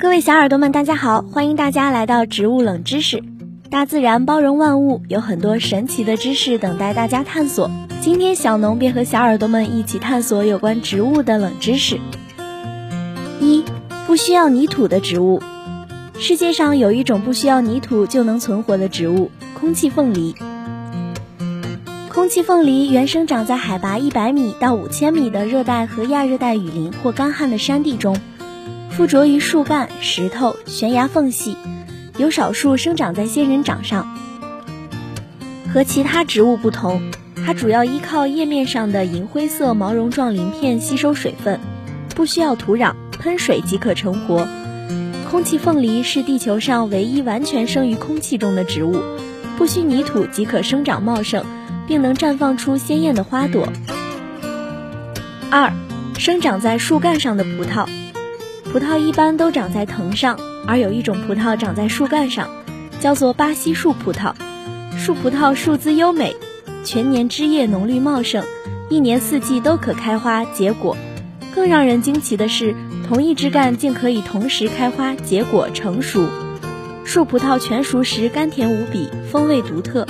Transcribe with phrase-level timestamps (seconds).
[0.00, 3.20] 各位小耳朵们，大家好，欢迎大家来到植物冷知识。
[3.68, 7.68] 大自然包容万物，有很多神奇的知识等待大家探索。
[8.00, 11.98] 今天小农便和小耳朵们一起探索有关植物的冷知识。
[13.40, 13.64] 一，
[14.06, 15.42] 不需要泥土的植物。
[16.16, 20.36] 世界上有一种不需要泥土就能存活的植物——空气凤梨。
[22.08, 28.16] 空气凤梨原生长在海拔一百米到五千米的热带和亚热带雨林或干旱的山地中，
[28.98, 31.56] 附着于树干、石头、悬崖缝隙，
[32.16, 34.12] 有少数生长在仙人掌上。
[35.72, 37.00] 和其他植物不同，
[37.46, 41.60] 它主要依靠叶面上的银灰色毛绒状鳞片吸收水分，
[42.16, 44.48] 不需要土壤，喷水即可成活。
[45.30, 49.00] 空气凤梨是地球上唯一完全生于空气中的植物，
[49.56, 51.44] 不需泥土即可生长茂盛。
[51.86, 53.66] 并能绽放出鲜艳的花朵。
[55.50, 55.72] 二，
[56.18, 57.88] 生长在树干上的葡萄，
[58.70, 62.50] 葡萄一般都长在藤上，而有一种葡萄长在树干上，
[63.00, 64.34] 叫做巴西树葡萄。
[64.98, 66.36] 树葡萄树姿优美，
[66.84, 68.44] 全年枝叶浓绿茂盛，
[68.90, 70.98] 一年四季都可开花结果。
[71.54, 72.74] 更让人惊奇的是，
[73.08, 76.26] 同一枝干竟可以同时开花结果成熟。
[77.04, 80.06] 树葡萄全熟时甘甜无比，风味独特。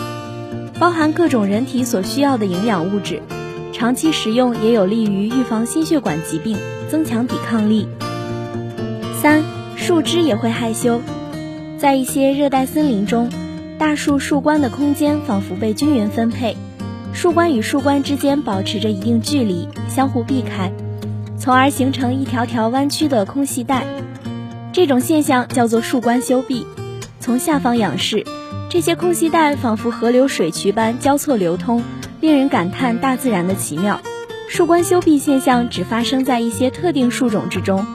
[0.81, 3.23] 包含各种人体所需要的营养物质，
[3.73, 6.57] 长期食用也有利于预防心血管疾病，
[6.91, 7.87] 增强抵抗力。
[9.21, 9.43] 三，
[9.75, 11.01] 树枝也会害羞，
[11.77, 13.29] 在一些热带森林中，
[13.77, 16.57] 大树树冠的空间仿佛被均匀分配，
[17.13, 20.73] 树冠与树冠之间保持着一定距离，相互避开，
[21.37, 23.85] 从而形成一条条弯曲的空隙带。
[24.73, 26.65] 这种现象叫做树冠修闭。
[27.19, 28.25] 从下方仰视。
[28.71, 31.83] 这些空隙带仿佛河流水渠般交错流通，
[32.21, 34.01] 令人感叹大自然的奇妙。
[34.47, 37.87] 树冠修闭现象只发生在一些特定树种之中，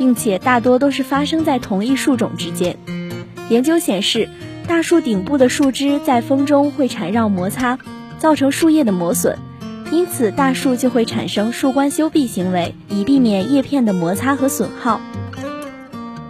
[0.00, 2.74] 并且大多都是发生在同一树种之间。
[3.50, 4.30] 研究显示，
[4.66, 7.78] 大树顶部的树枝在风中会缠绕摩擦，
[8.18, 9.36] 造成树叶的磨损，
[9.90, 15.02] 因此大树就会产生树冠修闭行为，以避免叶片的摩擦和损耗。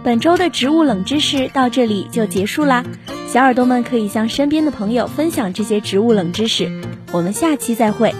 [0.03, 2.83] 本周的植物冷知识到这里就结束啦。
[3.29, 6.69] 小耳朵们可以向身边的朋友分享这些植物冷知识，
[7.13, 8.13] 我们下期再会。